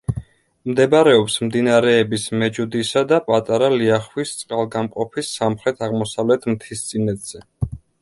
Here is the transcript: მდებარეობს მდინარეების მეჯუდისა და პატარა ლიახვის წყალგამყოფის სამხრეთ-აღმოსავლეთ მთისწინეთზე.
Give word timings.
მდებარეობს 0.69 1.35
მდინარეების 1.49 2.25
მეჯუდისა 2.45 3.05
და 3.13 3.21
პატარა 3.29 3.71
ლიახვის 3.77 4.35
წყალგამყოფის 4.41 5.33
სამხრეთ-აღმოსავლეთ 5.39 6.53
მთისწინეთზე. 6.57 7.49